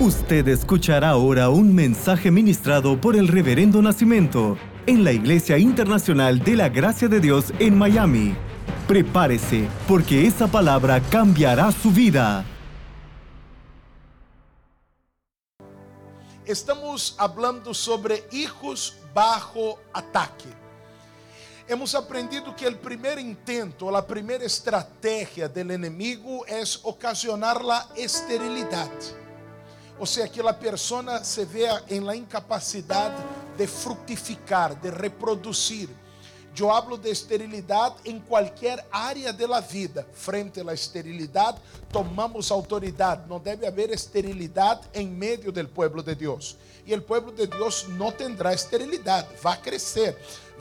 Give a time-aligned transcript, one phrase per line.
[0.00, 6.54] Usted escuchará ahora un mensaje ministrado por el Reverendo Nacimiento en la Iglesia Internacional de
[6.54, 8.36] la Gracia de Dios en Miami.
[8.86, 12.44] Prepárese, porque esa palabra cambiará su vida.
[16.46, 20.48] Estamos hablando sobre hijos bajo ataque.
[21.66, 28.92] Hemos aprendido que el primer intento, la primera estrategia del enemigo es ocasionar la esterilidad.
[30.00, 33.16] O sea, que a persona se vea em la incapacidade
[33.56, 35.88] de frutificar, de reproduzir.
[36.60, 40.04] Eu hablo de esterilidade em qualquer área da vida.
[40.12, 41.58] Frente à esterilidade,
[41.92, 43.28] tomamos autoridade.
[43.28, 46.56] Não deve haver esterilidade em meio do povo de Deus.
[46.84, 50.16] E o povo de Deus não terá esterilidade, vai crescer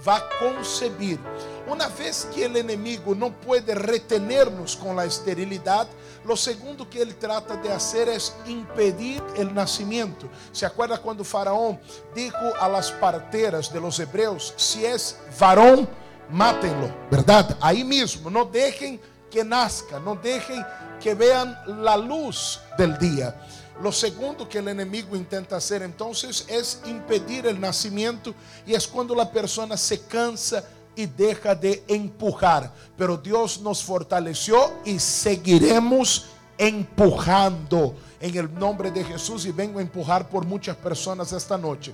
[0.05, 1.19] va a concebir.
[1.67, 5.87] Una vez que el enemigo no puede retenernos con la esterilidad,
[6.25, 10.27] lo segundo que él trata de hacer es impedir el nacimiento.
[10.51, 11.79] ¿Se acuerda cuando Faraón
[12.15, 15.87] dijo a las parteras de los hebreos, si es varón,
[16.29, 17.57] mátenlo, ¿verdad?
[17.61, 18.99] Ahí mismo, no dejen
[19.29, 20.65] que nazca, no dejen
[21.01, 23.35] que vean la luz del día.
[23.81, 28.33] Lo segundo que el enemigo intenta hacer entonces es impedir el nacimiento
[28.65, 30.63] y es cuando la persona se cansa
[30.95, 32.73] y deja de empujar.
[32.97, 36.25] Pero Dios nos fortaleció y seguiremos
[36.57, 41.93] empujando en el nombre de Jesús y vengo a empujar por muchas personas esta noche.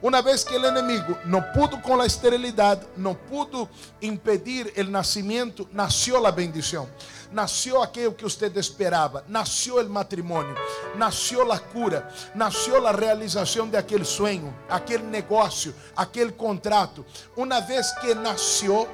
[0.00, 3.68] Una vez que el enemigo no pudo con la esterilidad, no pudo
[4.00, 6.86] impedir el nacimiento, nació la bendición.
[7.32, 10.54] Nació aquello que usted esperaba, nació el matrimonio,
[10.96, 17.04] nació la cura, nació la realización de aquel sueño, aquel negocio, aquel contrato.
[17.34, 18.86] Una vez que nació,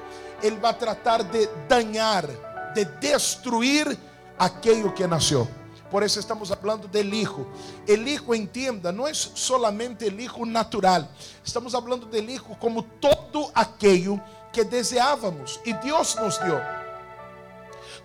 [0.43, 2.29] Él va a tratar de dañar,
[2.75, 3.97] de destruir
[4.39, 5.47] aquello que nació.
[5.95, 7.47] Por eso estamos hablando del hijo.
[7.87, 11.09] El hijo, entienda, no es solamente el hijo natural.
[11.47, 14.21] Estamos hablando del hijo como todo aquello
[14.53, 16.61] que deseábamos y Dios nos dio.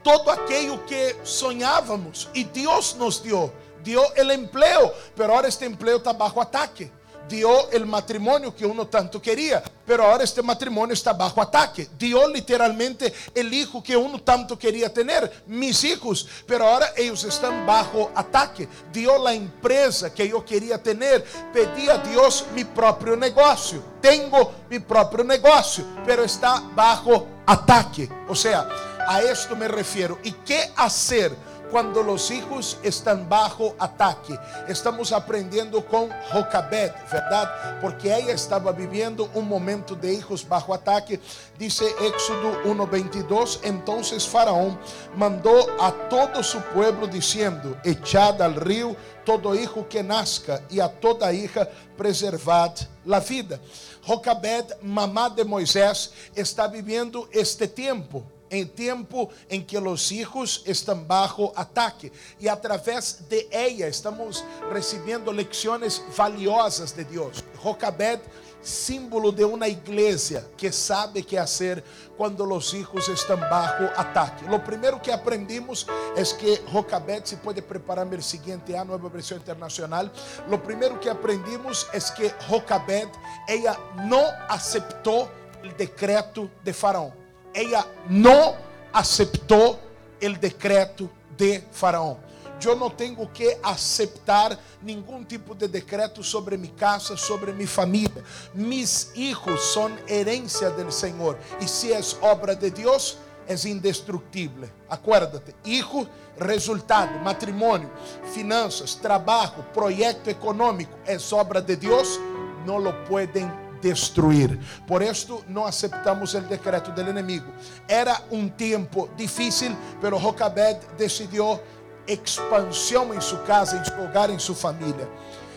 [0.03, 3.51] Todo aquello que soñábamos y Dios nos dio.
[3.83, 6.91] Dio el empleo, pero ahora este empleo está bajo ataque
[7.29, 11.87] dio el matrimonio que uno tanto quería, pero ahora este matrimonio está bajo ataque.
[11.97, 17.65] Dio literalmente el hijo que uno tanto quería tener, mis hijos, pero ahora ellos están
[17.65, 18.67] bajo ataque.
[18.91, 21.23] Dio la empresa que yo quería tener,
[21.53, 23.81] pedí a Dios mi propio negocio.
[24.01, 28.09] Tengo mi propio negocio, pero está bajo ataque.
[28.27, 28.67] O sea,
[29.07, 30.17] a esto me refiero.
[30.23, 31.35] ¿Y qué hacer?
[31.69, 34.37] Cuando los hijos están bajo ataque.
[34.67, 37.79] Estamos aprendiendo con Jocabed, ¿verdad?
[37.81, 41.19] Porque ella estaba viviendo un momento de hijos bajo ataque.
[41.57, 44.79] Dice Éxodo 1:22, entonces Faraón
[45.15, 50.87] mandó a todo su pueblo diciendo, echad al río todo hijo que nazca y a
[50.89, 52.71] toda hija preservad
[53.05, 53.59] la vida.
[54.03, 61.03] Jocabed, mamá de Moisés, está viviendo este tiempo em tempo em que os hijos estão
[61.03, 67.43] bajo ataque e através de ella estamos recebendo lecciones valiosas de Deus.
[67.61, 68.21] Jocabed,
[68.61, 71.83] símbolo de uma igreja que sabe que fazer
[72.17, 74.45] quando os hijos estão bajo ataque.
[74.45, 79.09] Lo primeiro que aprendimos é que Jocabed se pode preparar para o seguinte ano, nova
[79.09, 80.09] versão internacional.
[80.47, 83.09] Lo primeiro que aprendimos é que Jocabed,
[83.47, 83.77] ella
[84.07, 85.29] não aceitou
[85.63, 87.28] o decreto de Faraón
[87.59, 88.55] ella no
[88.93, 89.79] aceptó
[90.19, 92.17] el decreto de Faraón.
[92.61, 98.21] Eu não tenho que aceitar nenhum tipo de decreto sobre minha casa, sobre minha família.
[98.53, 101.37] Mis hijos são herência do Senhor.
[101.61, 104.69] E se é obra de Deus, é indestrutível.
[104.89, 106.05] Acuérdate, hijo,
[106.37, 107.89] resultado, matrimônio,
[108.33, 112.19] finanças, trabalho, projeto econômico, é obra de Deus,
[112.65, 114.59] não lo pueden destruir.
[114.87, 117.45] Por esto no aceptamos el decreto del enemigo.
[117.87, 121.61] Era un tiempo difícil, pero Jocabed decidió
[122.07, 125.07] expansión en su casa, en su hogar, en su familia.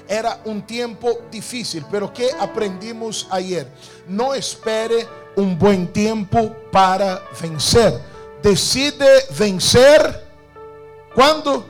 [0.09, 3.67] Era un tiempo difícil, pero ¿qué aprendimos ayer?
[4.07, 5.07] No espere
[5.37, 8.01] un buen tiempo para vencer.
[8.43, 10.27] Decide vencer
[11.15, 11.67] cuando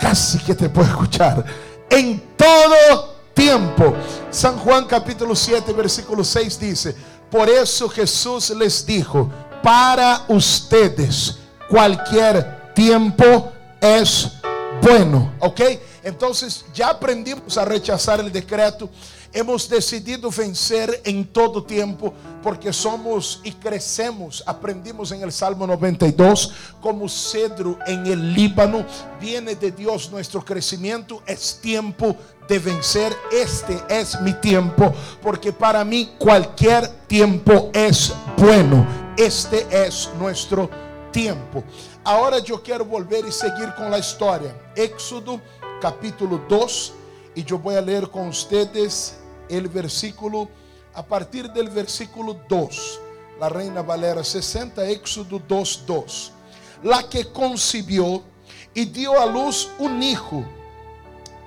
[0.00, 1.44] casi que te puedo escuchar
[1.90, 3.94] en todo tiempo.
[4.30, 6.96] San Juan capítulo 7, versículo 6 dice,
[7.30, 9.30] por eso Jesús les dijo,
[9.62, 11.36] para ustedes
[11.68, 14.28] cualquier tiempo es
[14.82, 15.32] bueno.
[15.38, 15.60] ¿Ok?
[16.02, 18.90] Entonces ya aprendimos a rechazar el decreto.
[19.34, 22.12] Hemos decidido vencer en todo tiempo
[22.42, 24.44] porque somos y crecemos.
[24.46, 26.52] Aprendimos en el Salmo 92
[26.82, 28.84] como cedro en el Líbano.
[29.18, 31.22] Viene de Dios nuestro crecimiento.
[31.26, 32.14] Es tiempo
[32.46, 33.16] de vencer.
[33.32, 34.92] Este es mi tiempo
[35.22, 38.86] porque para mí cualquier tiempo es bueno.
[39.16, 40.68] Este es nuestro
[41.10, 41.64] tiempo.
[42.04, 44.54] Ahora yo quiero volver y seguir con la historia.
[44.76, 45.40] Éxodo
[45.80, 46.92] capítulo 2
[47.34, 49.21] y yo voy a leer con ustedes
[49.52, 50.48] el versículo,
[50.94, 53.00] a partir del versículo 2,
[53.38, 56.32] la Reina Valera 60, Éxodo 2, 2.
[56.84, 58.22] La que concibió
[58.74, 60.44] y dio a luz un hijo,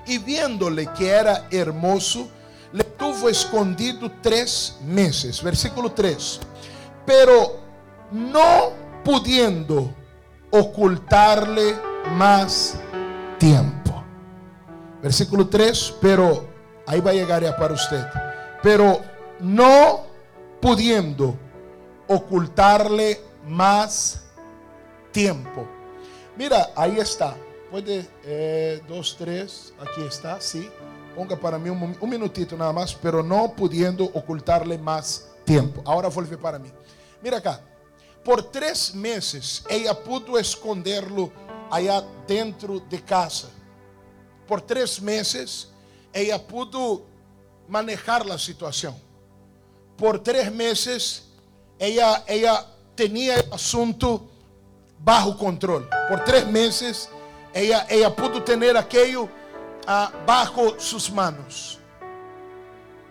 [0.05, 2.29] y viéndole que era hermoso,
[2.71, 5.41] le tuvo escondido tres meses.
[5.41, 6.39] Versículo 3.
[7.05, 7.59] Pero
[8.11, 8.71] no
[9.03, 9.93] pudiendo
[10.51, 11.75] ocultarle
[12.11, 12.77] más
[13.39, 14.03] tiempo.
[15.01, 15.95] Versículo 3.
[16.01, 16.54] Pero
[16.87, 18.05] Ahí va a llegar ya para usted.
[18.61, 19.01] Pero
[19.39, 20.03] no
[20.61, 21.35] pudiendo
[22.07, 24.23] ocultarle más
[25.11, 25.67] tiempo.
[26.37, 27.35] Mira, ahí está.
[27.71, 30.69] Puede, eh, dos, tres, aquí está, sí.
[31.15, 35.81] Ponga para mí un, un, minutito nada más, pero no pudiendo ocultarle más tiempo.
[35.85, 36.71] Ahora vuelve para mí.
[37.21, 37.61] Mira acá.
[38.23, 41.31] Por tres meses ella pudo esconderlo
[41.69, 43.49] allá dentro de casa.
[44.47, 45.69] Por tres meses
[46.15, 47.03] ella pudo
[47.67, 48.95] manejar la situación.
[49.97, 51.27] Por tres meses,
[51.77, 52.65] ella, ella
[52.95, 54.25] tenía el asunto
[54.97, 55.89] bajo control.
[56.09, 57.09] Por tres meses,
[57.53, 61.79] ella, ella pudo tener aquello uh, bajo sus manos.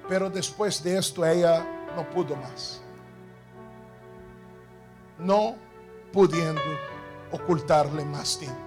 [0.08, 1.62] Pero después de esto, ella
[1.94, 2.80] no pudo más.
[5.18, 5.56] No
[6.10, 6.62] pudiendo
[7.30, 8.58] ocultarle más tiempo.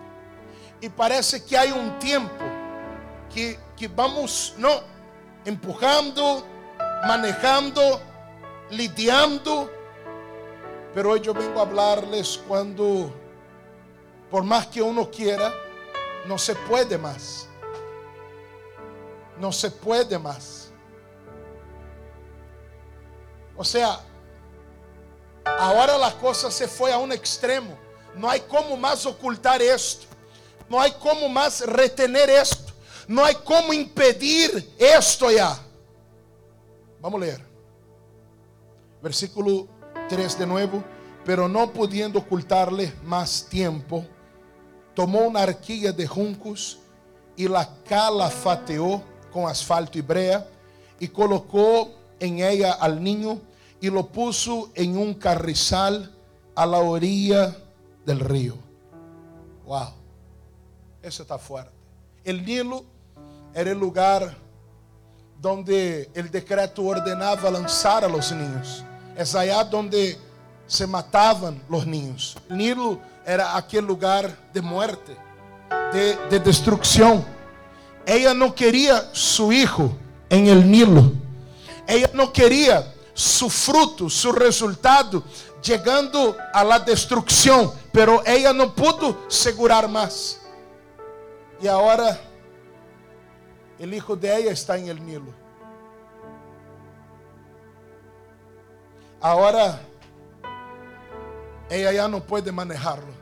[0.79, 2.45] Y parece que hay un tiempo
[3.33, 4.81] que que vamos, no,
[5.45, 6.43] empujando,
[7.07, 8.01] manejando,
[8.71, 9.71] lidiando.
[10.93, 13.13] Pero hoy yo vengo a hablarles cuando,
[14.31, 15.53] por más que uno quiera,
[16.25, 17.47] no se puede más.
[19.39, 20.71] No se puede más.
[23.55, 23.99] O sea,
[25.45, 27.77] ahora la cosa se fue a un extremo.
[28.15, 30.07] No hay como más ocultar esto.
[30.67, 32.66] No hay como más retener esto.
[33.07, 35.57] No hay como impedir esto ya.
[37.01, 37.45] Vamos a leer.
[39.01, 39.67] Versículo
[40.09, 40.83] 3 de nuevo.
[41.23, 44.05] Pero no pudiendo ocultarle más tiempo,
[44.93, 46.79] tomó una arquilla de juncos
[47.35, 50.47] y la calafateó con asfalto y brea
[50.99, 53.41] y colocó en ella al niño
[53.79, 56.15] y lo puso en un carrizal
[56.55, 57.55] a la orilla
[58.05, 58.55] del río.
[59.65, 59.89] Wow,
[61.01, 61.71] eso está fuerte.
[62.23, 62.85] El Nilo
[63.57, 64.37] era el lugar
[65.41, 68.83] donde el decreto ordenaba lanzar a los niños.
[69.17, 70.15] Es allá donde
[70.67, 72.37] se mataban los niños.
[72.49, 75.17] Nilo era aquel lugar de muerte,
[75.91, 77.25] de, de destrucción.
[78.05, 79.91] Ella no quería su hijo
[80.29, 81.11] en el Nilo.
[81.87, 85.23] Ella no quería su fruto, su resultado
[85.63, 90.41] llegando a la destrucción, pero ella no pudo segurar más.
[91.59, 92.21] Y ahora
[93.79, 95.33] el hijo de ella está en el Nilo.
[99.19, 99.79] Ahora
[101.69, 103.17] ella ya no puede manejarlo.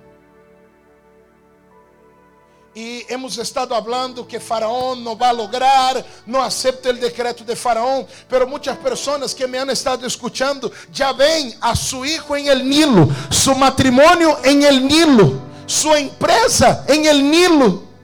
[2.77, 7.55] Y hemos estado hablando que Faraón no va a lograr, no acepta el decreto de
[7.55, 8.05] Faraón.
[8.27, 12.67] Pero muchas personas que me han estado escuchando ya ven a su hijo en el
[12.67, 17.94] Nilo, su matrimonio en el Nilo, su empresa en el Nilo.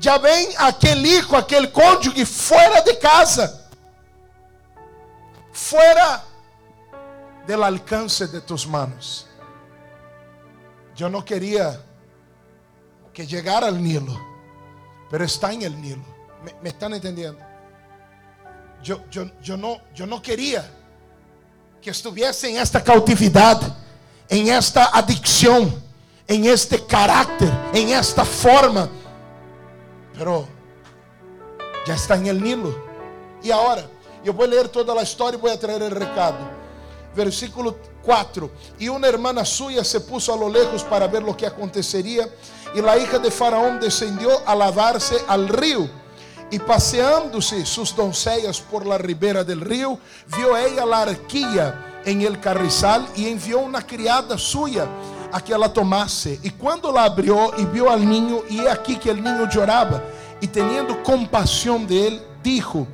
[0.00, 3.68] Já vem aquele hijo, aquele cônjuge fora de casa,
[5.52, 6.22] fora
[7.46, 9.26] del alcance de tus manos.
[10.98, 11.80] Eu não queria
[13.12, 14.18] que chegara ao Nilo,
[15.10, 16.04] pero está em el Nilo.
[16.42, 17.38] ¿Me, me están entendendo?
[18.84, 20.64] Eu, eu, eu, não, eu não queria
[21.80, 23.72] que estivesse em esta cautividade,
[24.30, 25.82] em esta adicção,
[26.28, 28.90] em este caráter, em esta forma
[30.18, 30.46] pero
[31.86, 32.74] ya está en el Nilo.
[33.40, 33.88] Y ahora,
[34.24, 36.36] yo voy a leer toda la historia y voy a traer recado.
[37.14, 38.50] Versículo 4.
[38.80, 42.28] Y una hermana suya se puso a lo lejos para ver lo que acontecería.
[42.74, 45.88] Y la hija de Faraón descendió a lavarse al río.
[46.50, 49.98] Y paseándose sus doncellas por la ribera del río,
[50.36, 54.86] vio ella la arquilla en el carrizal y envió una criada suya
[55.32, 56.40] a que ela tomasse.
[56.42, 60.02] E quando la abrió e viu al niño, e é aqui que el niño lloraba,
[60.40, 62.86] y teniendo compasión de él, dijo,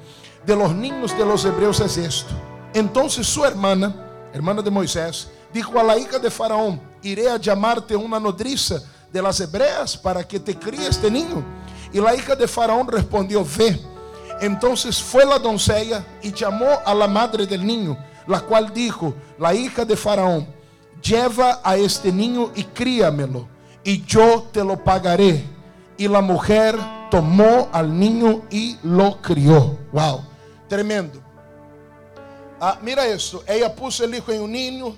[0.44, 2.34] de los niños de los hebreos es esto.
[2.72, 3.94] Entonces su hermana,
[4.32, 9.22] hermana de Moisés, dijo a la hija de Faraón, iré a llamarte una nodriza de
[9.22, 11.44] las hebreas para que te críe este niño.
[11.92, 13.80] Y la hija de Faraón respondió, ve.
[14.40, 19.54] Entonces fue la doncella y llamó a la madre del niño, la cual dijo, la
[19.54, 20.46] hija de Faraón,
[21.04, 23.46] lleva a este niño y críamelo,
[23.84, 25.44] y yo te lo pagaré.
[25.96, 26.76] Y la mujer
[27.10, 29.78] tomó al niño y lo crió.
[29.92, 30.22] Wow,
[30.68, 31.20] tremendo.
[32.60, 34.96] Ah, mira eso, ella puso el hijo en un niño,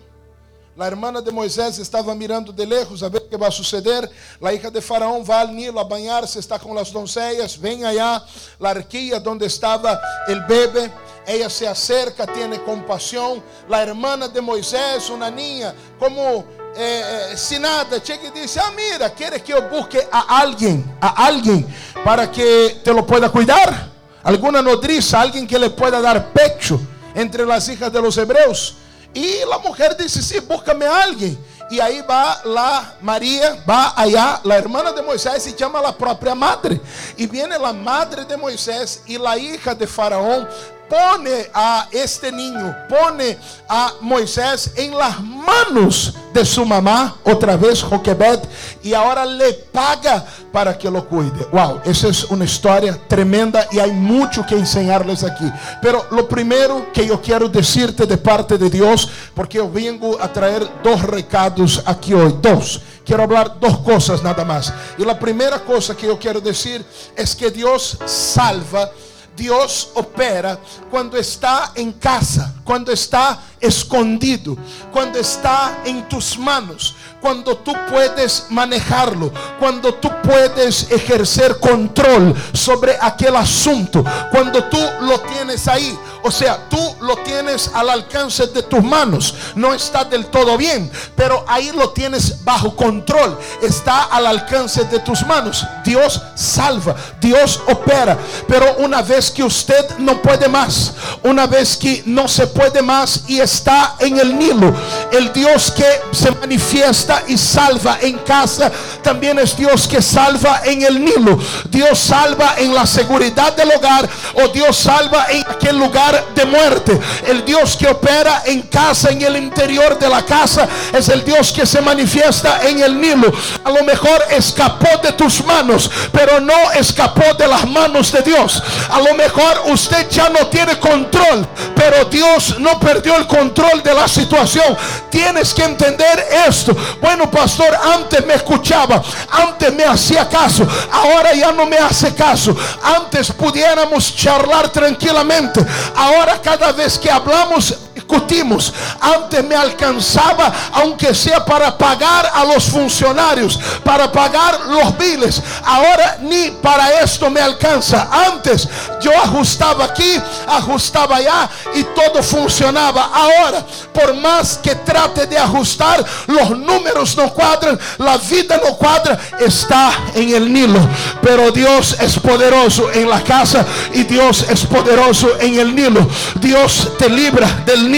[0.76, 4.10] La hermana de Moisés estava mirando de lejos a ver o que vai suceder.
[4.42, 7.56] A hija de Faraón vai ao Nilo a banhar-se, está com as doncellas.
[7.56, 8.22] Vem allá
[8.60, 10.92] a arquia onde estava o bebê.
[11.26, 13.42] Ella se acerca, tiene compasión.
[13.70, 16.44] La hermana de Moisés, una niña, como
[16.76, 20.84] eh, eh, sin nada, chega e diz: Ah, mira, ¿quieres que eu busque a alguém,
[21.00, 21.66] a alguém,
[22.04, 23.88] para que te lo pueda cuidar?
[24.22, 26.78] Alguna nodriza, alguém que le pueda dar pecho
[27.14, 28.85] entre las hijas de los hebreos.
[29.16, 31.38] Y la mujer dice, sí, búscame a alguien.
[31.70, 35.96] Y ahí va la María, va allá, la hermana de Moisés, y llama a la
[35.96, 36.78] propia madre.
[37.16, 40.46] Y viene la madre de Moisés y la hija de Faraón
[40.88, 43.38] pone a este niño, pone
[43.68, 48.40] a Moisés en las manos de su mamá, otra vez Joquebed,
[48.82, 51.46] y ahora le paga para que lo cuide.
[51.50, 55.50] Wow, esa es una historia tremenda y hay mucho que enseñarles aquí.
[55.80, 60.32] Pero lo primero que yo quiero decirte de parte de Dios, porque yo vengo a
[60.32, 62.80] traer dos recados aquí hoy, dos.
[63.04, 64.72] Quiero hablar dos cosas nada más.
[64.98, 66.84] Y la primera cosa que yo quiero decir
[67.16, 68.90] es que Dios salva
[69.36, 70.58] Dios opera
[70.90, 74.56] cuando está en casa, cuando está escondido,
[74.90, 82.96] cuando está en tus manos, cuando tú puedes manejarlo, cuando tú puedes ejercer control sobre
[83.00, 85.98] aquel asunto, cuando tú lo tienes ahí.
[86.22, 89.32] O sea, tú lo tienes al alcance de tus manos.
[89.54, 93.38] No está del todo bien, pero ahí lo tienes bajo control.
[93.62, 95.64] Está al alcance de tus manos.
[95.84, 98.18] Dios salva, Dios opera.
[98.48, 103.22] Pero una vez que usted no puede más, una vez que no se puede más
[103.28, 104.74] y está en el Nilo,
[105.12, 108.70] el Dios que se manifiesta y salva en casa,
[109.02, 111.38] también es Dios que salva en el Nilo.
[111.70, 116.98] Dios salva en la seguridad del hogar o Dios salva en aquel lugar de muerte.
[117.26, 121.52] El Dios que opera en casa, en el interior de la casa, es el Dios
[121.52, 123.32] que se manifiesta en el Nilo.
[123.64, 128.62] A lo mejor escapó de tus manos, pero no escapó de las manos de Dios.
[128.90, 133.94] A lo mejor usted ya no tiene control, pero Dios no perdió el control de
[133.94, 134.76] la situación.
[135.10, 136.76] Tienes que entender esto.
[137.00, 142.56] Bueno, pastor, antes me escuchaba, antes me hacía caso, ahora ya no me hace caso.
[142.82, 145.64] Antes pudiéramos charlar tranquilamente.
[145.94, 147.74] Ahora cada vez que hablamos
[148.06, 148.72] discutimos.
[149.00, 155.42] Antes me alcanzaba, aunque sea para pagar a los funcionarios, para pagar los biles.
[155.64, 158.08] Ahora ni para esto me alcanza.
[158.10, 158.68] Antes
[159.00, 163.10] yo ajustaba aquí, ajustaba allá y todo funcionaba.
[163.12, 169.18] Ahora, por más que trate de ajustar, los números no cuadran, la vida no cuadra,
[169.40, 170.80] está en el Nilo.
[171.22, 176.06] Pero Dios es poderoso en la casa y Dios es poderoso en el Nilo.
[176.40, 177.95] Dios te libra del Nilo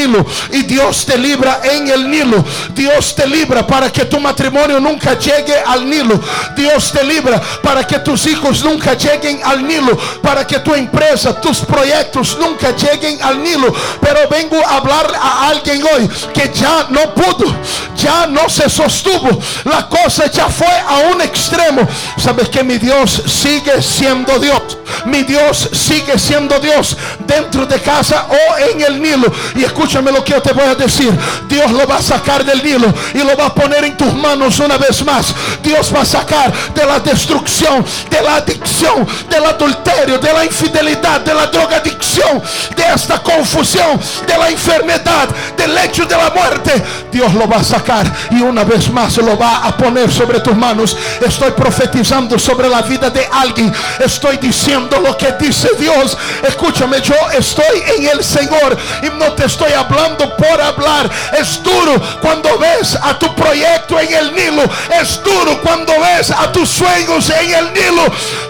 [0.52, 2.44] y Dios te libra en el Nilo.
[2.70, 6.20] Dios te libra para que tu matrimonio nunca llegue al Nilo.
[6.56, 11.40] Dios te libra para que tus hijos nunca lleguen al Nilo, para que tu empresa,
[11.40, 13.74] tus proyectos nunca lleguen al Nilo.
[14.00, 17.52] Pero vengo a hablar a alguien hoy que ya no pudo,
[17.96, 19.40] ya no se sostuvo.
[19.64, 21.88] La cosa ya fue a un extremo.
[22.16, 24.78] Sabes que mi Dios sigue siendo Dios.
[25.06, 29.32] Mi Dios sigue siendo Dios dentro de casa o en el Nilo.
[29.56, 31.18] Y escúchame lo que yo te voy a decir.
[31.48, 34.58] Dios lo va a sacar del Nilo y lo va a poner en tus manos
[34.60, 35.34] una vez más.
[35.62, 41.22] Dios va a sacar de la destrucción, de la adicción, del adulterio, de la infidelidad,
[41.22, 42.42] de la drogadicción,
[42.76, 46.82] de esta confusión, de la enfermedad, del hecho de la muerte.
[47.10, 50.54] Dios lo va a sacar y una vez más lo va a poner sobre tus
[50.54, 50.98] manos.
[51.26, 53.72] Estoy profetizando sobre la vida de alguien.
[54.00, 56.18] Estoy diciendo lo que dice Dios.
[56.46, 61.10] Escúchame, yo estoy en el Señor y no te estoy hablando por hablar.
[61.38, 64.62] Es duro cuando ves a tu proyecto en el Nilo.
[65.00, 68.04] Es duro cuando ves a tus sueños en el Nilo.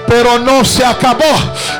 [0.07, 1.25] Pero no se acabó.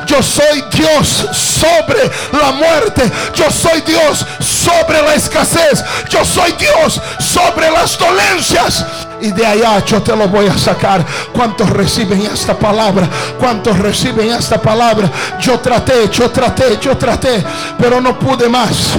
[0.05, 3.11] Yo soy Dios sobre la muerte.
[3.33, 5.83] Yo soy Dios sobre la escasez.
[6.09, 8.85] Yo soy Dios sobre las dolencias.
[9.21, 11.05] Y de allá yo te lo voy a sacar.
[11.33, 13.07] ¿Cuántos reciben esta palabra?
[13.39, 15.09] ¿Cuántos reciben esta palabra?
[15.39, 17.43] Yo traté, yo traté, yo traté,
[17.77, 18.97] pero no pude más.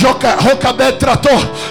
[0.00, 1.30] Jocabet trató,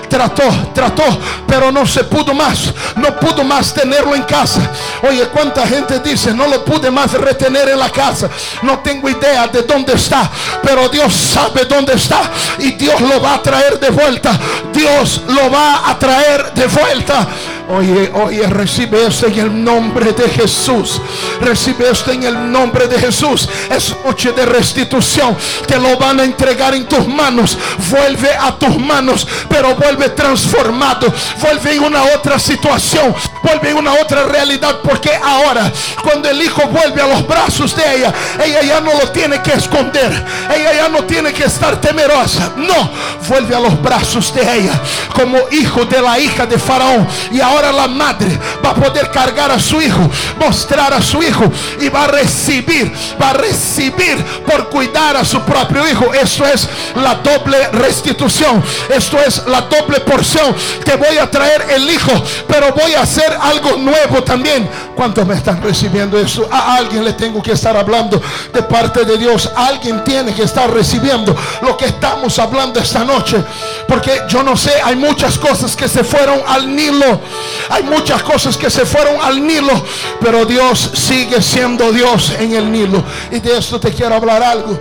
[0.10, 1.04] trató, trató,
[1.48, 2.74] pero no se pudo más.
[2.96, 4.62] No pudo más tenerlo en casa.
[5.08, 8.30] Oye, cuánta gente dice, no lo pude más retener en la casa.
[8.62, 10.30] No tengo idea de dónde está,
[10.64, 12.22] pero Dios sabe dónde está
[12.60, 14.38] y Dios lo va a traer de vuelta.
[14.74, 17.28] Dios lo va a traer de vuelta.
[17.70, 21.02] Oye, oye, recibe esto en el nombre de Jesús.
[21.42, 23.50] Recibe esto en el nombre de Jesús.
[23.70, 25.36] Es noche de restitución.
[25.68, 27.58] Te lo van a entregar en tus manos.
[27.90, 31.14] Vuelve a tus manos, pero vuelve transformado.
[31.42, 33.14] Vuelve en una otra situación.
[33.44, 34.80] Vuelve en una otra realidad.
[34.82, 35.70] Porque ahora,
[36.04, 38.14] cuando el hijo vuelve a los brazos de ella,
[38.46, 40.26] ella ya no lo tiene que esconder.
[40.56, 42.54] Ella ya no tiene que estar temerosa.
[42.56, 42.92] No,
[43.28, 44.82] vuelve a los brazos de ella
[45.14, 47.06] como hijo de la hija de Faraón.
[47.32, 50.10] Y ahora ahora la madre va a poder cargar a su hijo,
[50.40, 55.42] mostrar a su hijo y va a recibir, va a recibir por cuidar a su
[55.42, 56.14] propio hijo.
[56.14, 58.64] Esto es la doble restitución.
[58.90, 60.56] Esto es la doble porción.
[60.84, 62.12] Te voy a traer el hijo,
[62.48, 64.70] pero voy a hacer algo nuevo también.
[64.96, 66.48] ¿Cuántos me están recibiendo eso?
[66.52, 68.22] A alguien le tengo que estar hablando
[68.54, 69.50] de parte de Dios.
[69.56, 73.44] Alguien tiene que estar recibiendo lo que estamos hablando esta noche.
[73.88, 77.22] Porque yo no sé, hay muchas cosas que se fueron al Nilo.
[77.70, 79.84] Hay muchas cosas que se fueron al Nilo,
[80.22, 83.04] pero Dios sigue siendo Dios en el Nilo.
[83.32, 84.80] Y de esto te quiero hablar algo.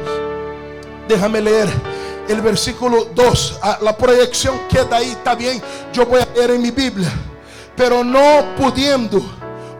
[1.08, 1.68] Déjame leer
[2.28, 3.58] el versículo 2.
[3.62, 5.62] Ah, la proyección queda ahí, está bien.
[5.92, 7.12] Yo voy a leer en mi Biblia.
[7.76, 9.22] Pero no pudiendo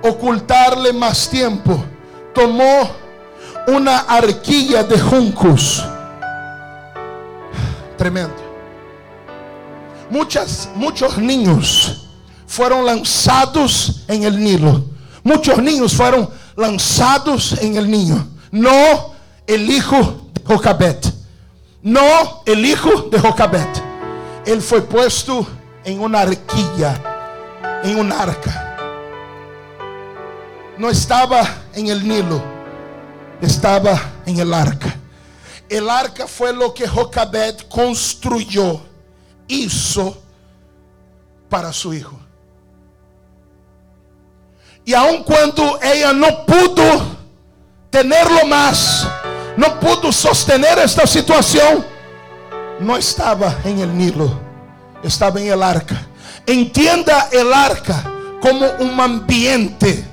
[0.02, 1.82] ocultarle más tiempo,
[2.34, 2.90] tomó
[3.68, 5.84] una arquilla de juncos.
[7.96, 8.34] Tremendo.
[10.10, 12.05] Muchas, muchos niños
[12.46, 14.84] fueron lanzados en el Nilo.
[15.22, 18.28] Muchos niños fueron lanzados en el niño.
[18.50, 19.14] No
[19.46, 21.12] el hijo de Jocabet.
[21.82, 23.68] No el hijo de Jocabet.
[24.44, 25.46] Él fue puesto
[25.84, 28.76] en una arquilla, en un arca.
[30.78, 32.42] No estaba en el Nilo,
[33.40, 34.94] estaba en el arca.
[35.68, 38.80] El arca fue lo que Jocabet construyó,
[39.48, 40.16] hizo
[41.48, 42.25] para su hijo.
[44.86, 47.16] Y aun cuando ella no pudo
[47.90, 49.04] tenerlo más,
[49.56, 51.84] no pudo sostener esta situación,
[52.78, 54.38] no estaba en el Nilo,
[55.02, 56.06] estaba en el arca.
[56.46, 58.04] Entienda el arca
[58.40, 60.04] como un ambiente,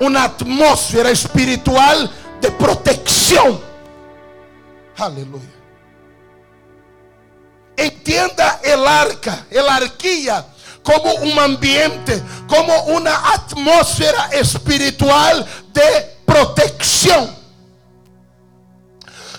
[0.00, 2.10] una atmósfera espiritual
[2.40, 3.60] de protección.
[4.96, 5.46] Aleluya.
[7.76, 10.44] Entienda el arca, el arquilla
[10.82, 17.30] como un ambiente, como una atmósfera espiritual de protección.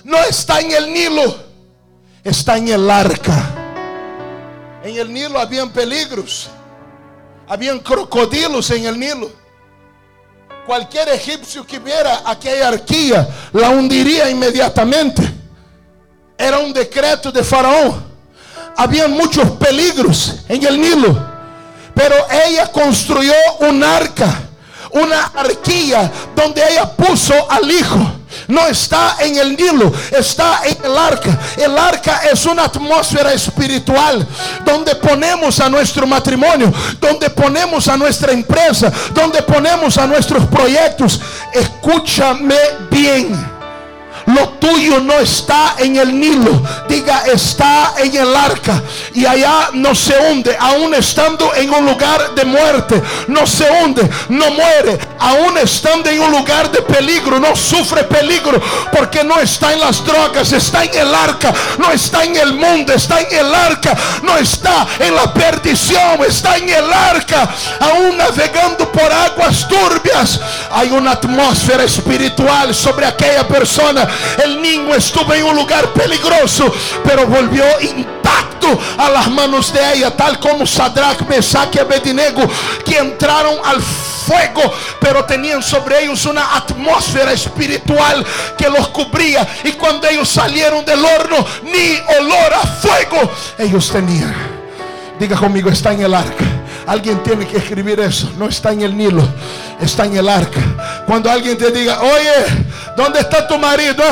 [0.03, 1.36] No está en el Nilo,
[2.23, 3.51] está en el arca.
[4.84, 6.49] En el Nilo habían peligros,
[7.47, 9.32] habían crocodilos en el Nilo.
[10.65, 15.21] Cualquier egipcio que viera aquella arquía la hundiría inmediatamente.
[16.38, 18.03] Era un decreto de Faraón.
[18.75, 21.33] Habían muchos peligros en el Nilo.
[21.93, 22.15] Pero
[22.47, 24.41] ella construyó un arca,
[24.91, 28.13] una arquilla donde ella puso al hijo.
[28.47, 31.39] No está en el Nilo, está en el arca.
[31.58, 34.27] El arca es una atmósfera espiritual
[34.65, 41.19] donde ponemos a nuestro matrimonio, donde ponemos a nuestra empresa, donde ponemos a nuestros proyectos.
[41.53, 42.56] Escúchame
[42.89, 43.53] bien.
[44.34, 46.62] Lo tuyo no está en el Nilo.
[46.88, 48.82] Diga, está en el arca.
[49.13, 50.56] Y allá no se hunde.
[50.60, 53.02] Aún estando en un lugar de muerte.
[53.28, 54.10] No se hunde.
[54.30, 54.98] No muere.
[55.19, 57.39] Aún estando en un lugar de peligro.
[57.39, 58.62] No sufre peligro.
[58.91, 60.52] Porque no está en las drogas.
[60.52, 61.54] Está en el arca.
[61.78, 62.93] No está en el mundo.
[62.93, 63.96] Está en el arca.
[64.24, 66.24] No está en la perdición.
[66.28, 67.50] Está en el arca.
[67.80, 70.39] Aún navegando por aguas turbias.
[70.72, 74.08] Hay una atmósfera espiritual sobre aquella persona
[74.44, 76.72] el niño estuvo en un lugar peligroso,
[77.04, 82.42] pero volvió intacto a las manos de ella, tal como Sadrach, Mesach y Abednego,
[82.86, 88.26] que entraron al fuego, pero tenían sobre ellos una atmósfera espiritual
[88.58, 89.48] que los cubría.
[89.64, 94.34] Y cuando ellos salieron del horno, ni olor a fuego ellos tenían.
[95.20, 96.53] Diga conmigo, está en el arca.
[96.86, 98.32] Alguien tiene que escribir eso.
[98.38, 99.28] No está en el Nilo,
[99.80, 100.62] está en el arca.
[101.06, 102.65] Cuando alguien te diga, oye,
[102.96, 104.04] ¿dónde está tu marido?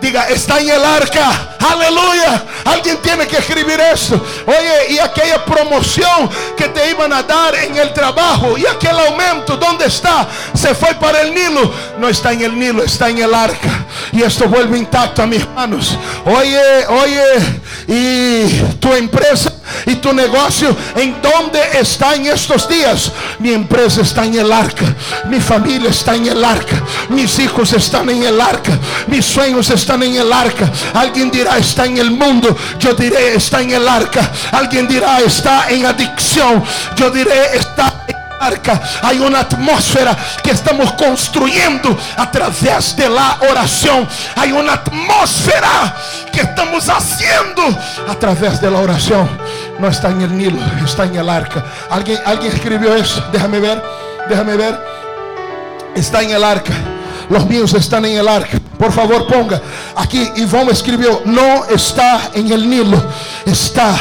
[0.00, 1.55] Diga, está en el arca.
[1.72, 2.44] Aleluya.
[2.64, 4.20] Alguien tiene que escribir eso.
[4.46, 9.56] Oye, y aquella promoción que te iban a dar en el trabajo y aquel aumento,
[9.56, 10.28] ¿dónde está?
[10.54, 11.72] Se fue para el Nilo.
[11.98, 13.86] No está en el Nilo, está en el arca.
[14.12, 15.96] Y esto vuelve intacto a mis manos.
[16.24, 17.24] Oye, oye,
[17.88, 19.52] y tu empresa
[19.84, 23.12] y tu negocio, ¿en dónde está en estos días?
[23.38, 24.84] Mi empresa está en el arca.
[25.26, 26.82] Mi familia está en el arca.
[27.08, 28.78] Mis hijos están en el arca.
[29.06, 30.70] Mis sueños están en el arca.
[30.94, 32.56] Alguien dirá, está en el mundo.
[32.78, 34.30] Yo diré, está en el arca.
[34.52, 36.62] Alguien dirá, está en adicción.
[36.96, 38.80] Yo diré, está en arca.
[39.02, 44.08] Hay una atmósfera que estamos construyendo a través de la oración.
[44.36, 45.94] Hay una atmósfera
[46.32, 47.62] que estamos haciendo
[48.08, 49.28] a través de la oración.
[49.78, 51.64] No está en el Nilo, está en el arca.
[51.90, 53.24] Alguien, alguien escribió eso.
[53.32, 53.82] Déjame ver,
[54.28, 54.78] déjame ver.
[55.94, 56.95] Está en el arca.
[57.28, 58.60] Los míos están en el arca.
[58.78, 59.60] Por favor, ponga.
[59.96, 63.02] Aquí Ivonne escribió, no está en el Nilo,
[63.44, 63.94] está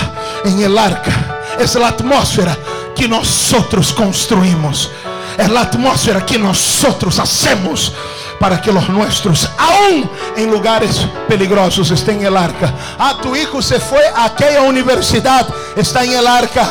[0.44, 1.12] en el arca.
[1.60, 2.58] Es la atmósfera
[2.96, 4.92] que nosotros construimos.
[5.38, 7.92] Es la atmósfera que nosotros hacemos
[8.40, 12.74] para que los nuestros, aún en lugares peligrosos, estén en el arca.
[12.98, 16.70] Ah, tu hijo se fue a aquella universidad, está en el arca.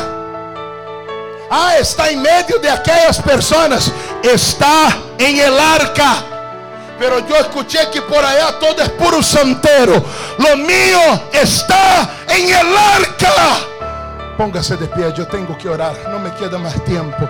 [1.49, 3.91] Ah, está en medio de aquellas personas,
[4.23, 6.34] está en el arca.
[6.97, 10.03] Pero yo escuché que por allá todo es puro santero.
[10.39, 10.99] Lo mío
[11.33, 13.57] está en el arca.
[14.37, 15.95] Póngase de pie, yo tengo que orar.
[16.09, 17.27] No me queda más tiempo.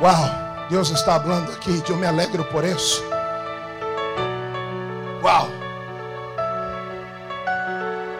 [0.00, 0.30] Wow,
[0.68, 1.82] Dios está hablando aquí.
[1.88, 3.02] Yo me alegro por eso.
[5.22, 5.48] Wow.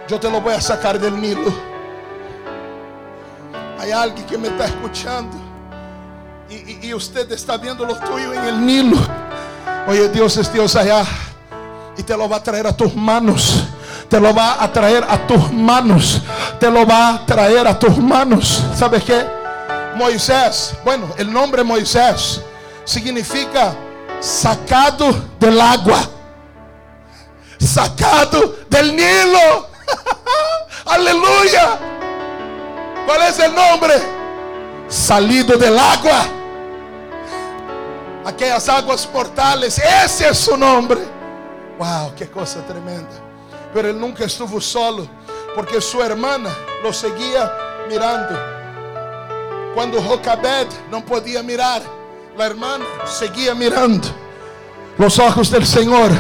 [0.09, 1.53] Yo te lo voy a sacar del Nilo.
[3.79, 5.37] Hay alguien que me está escuchando.
[6.51, 8.99] Y, y- y usted está viendo lo tuyo en el Nilo.
[9.91, 11.05] Oye, Dios es Dios allá.
[11.97, 13.65] Y te lo va a traer a tus manos.
[14.09, 16.23] Te lo va a traer a tus manos.
[16.61, 18.63] Te lo va a traer a tus manos.
[18.77, 19.27] ¿Sabes qué?
[19.97, 20.77] Moisés.
[20.85, 22.41] Bueno, el nombre Moisés
[22.85, 23.75] significa
[24.21, 25.99] sacado del agua.
[27.59, 29.67] Sacado del Nilo.
[30.87, 31.81] Aleluya.
[33.07, 33.95] ¿Cuál es el nombre?
[34.89, 36.40] Salido del agua
[38.25, 39.79] aquellas aguas portales.
[39.79, 41.01] Ese es su nombre.
[41.79, 43.11] Wow, qué cosa tremenda.
[43.73, 45.09] Pero él nunca estuvo solo,
[45.55, 46.51] porque su hermana
[46.83, 47.51] lo seguía
[47.89, 48.39] mirando.
[49.75, 51.83] Cuando Jocabed no podía mirar,
[52.37, 54.09] la hermana seguía mirando.
[54.99, 56.11] Los ojos del Señor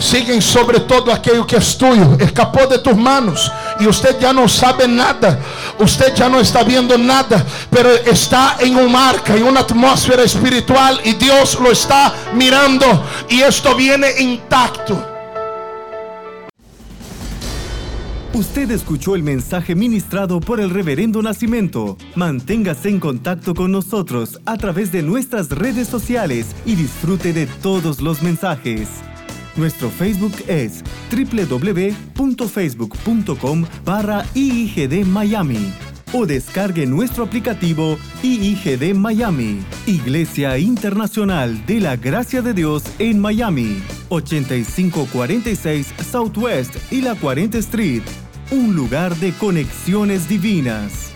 [0.00, 2.16] siguen sobre todo aquello que es tuyo.
[2.18, 5.38] Escapó de tus manos y usted ya no sabe nada.
[5.78, 11.00] Usted ya no está viendo nada, pero está en un marca, en una atmósfera espiritual
[11.04, 15.06] y Dios lo está mirando y esto viene intacto.
[18.32, 21.98] Usted escuchó el mensaje ministrado por el Reverendo Nacimiento.
[22.14, 28.00] Manténgase en contacto con nosotros a través de nuestras redes sociales y disfrute de todos
[28.00, 28.88] los mensajes.
[29.56, 35.72] Nuestro Facebook es www.facebook.com barra IIGD Miami
[36.12, 43.82] o descargue nuestro aplicativo IIGD Miami, Iglesia Internacional de la Gracia de Dios en Miami,
[44.08, 48.02] 8546 Southwest y la 40 Street,
[48.50, 51.12] un lugar de conexiones divinas.